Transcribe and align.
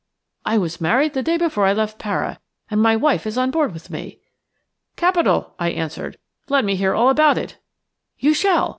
"I 0.45 0.57
was 0.57 0.81
married 0.81 1.13
the 1.13 1.21
day 1.21 1.37
before 1.37 1.67
I 1.67 1.73
left 1.73 1.99
Para, 1.99 2.39
and 2.71 2.81
my 2.81 2.95
wife 2.95 3.27
is 3.27 3.37
on 3.37 3.51
board 3.51 3.71
with 3.71 3.91
me." 3.91 4.19
"Capital," 4.95 5.53
I 5.59 5.69
answered. 5.69 6.17
"Let 6.49 6.65
me 6.65 6.75
hear 6.75 6.95
all 6.95 7.09
about 7.11 7.37
it." 7.37 7.59
"You 8.17 8.33
shall. 8.33 8.69